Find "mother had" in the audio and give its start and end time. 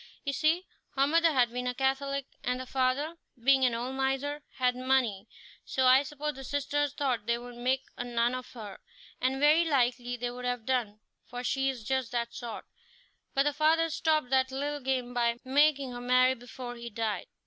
1.05-1.51